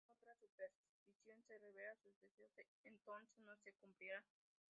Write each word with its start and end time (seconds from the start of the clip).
Según 0.07 0.29
otra 0.29 0.33
superstición, 0.33 1.43
si 1.45 1.55
revela 1.59 1.93
sus 2.01 2.19
deseos, 2.21 2.51
entonces 2.83 3.37
no 3.45 3.55
se 3.57 3.71
cumplirán. 3.73 4.23